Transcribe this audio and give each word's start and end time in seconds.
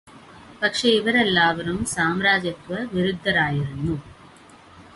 പക്ഷേ 0.61 0.89
ഇവരെല്ലാവരും 0.89 1.85
സാമ്രാജ്യത്വവിരുദ്ധരായിരുന്നു. 1.85 3.97